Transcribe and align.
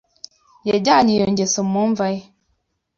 Yajyanye 0.69 1.11
iyo 1.15 1.25
ngeso 1.33 1.59
mu 1.71 1.81
mva 1.89 2.07
ye. 2.13 2.21